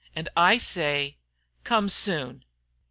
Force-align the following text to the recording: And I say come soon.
And 0.15 0.29
I 0.35 0.57
say 0.57 1.19
come 1.63 1.87
soon. 1.87 2.43